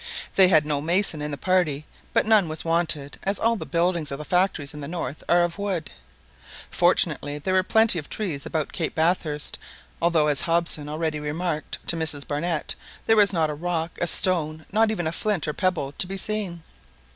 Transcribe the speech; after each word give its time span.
They 0.35 0.47
had 0.47 0.65
no 0.65 0.81
mason 0.81 1.21
in 1.21 1.29
the 1.29 1.37
party; 1.37 1.85
but 2.11 2.25
none 2.25 2.49
was 2.49 2.65
wanted, 2.65 3.19
as 3.21 3.37
all 3.37 3.55
the 3.55 3.67
buildings 3.67 4.11
of 4.11 4.17
the 4.17 4.25
factories 4.25 4.73
in 4.73 4.81
the 4.81 4.87
north 4.87 5.23
are 5.29 5.43
of 5.43 5.59
wood. 5.59 5.91
Fortunately 6.71 7.37
there 7.37 7.53
were 7.53 7.61
plenty 7.61 7.99
of 7.99 8.09
trees 8.09 8.43
about 8.43 8.73
Cape 8.73 8.95
Bathurst, 8.95 9.59
although 10.01 10.25
as 10.25 10.41
Hobson 10.41 10.87
had 10.87 10.93
already 10.93 11.19
remarked 11.19 11.77
to 11.85 11.95
Mrs 11.95 12.27
Barnett, 12.27 12.73
there 13.05 13.15
was 13.15 13.31
not 13.31 13.51
a 13.51 13.53
rock, 13.53 13.99
a 14.01 14.07
stone, 14.07 14.65
not 14.71 14.89
even 14.89 15.05
a 15.05 15.11
flint 15.11 15.47
or 15.47 15.51
a 15.51 15.53
pebble, 15.53 15.91
to 15.99 16.07
be 16.07 16.17
seen. 16.17 16.63